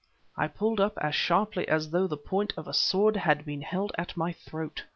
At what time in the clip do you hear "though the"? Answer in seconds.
1.91-2.17